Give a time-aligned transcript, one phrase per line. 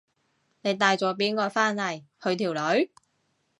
[0.61, 2.01] 你帶咗邊個返嚟？
[2.19, 2.89] 佢條女？